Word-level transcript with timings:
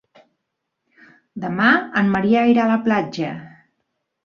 Demà 1.43 1.67
en 2.03 2.11
Maria 2.17 2.47
irà 2.55 2.65
a 2.67 2.73
la 2.75 2.81
platja. 2.91 3.31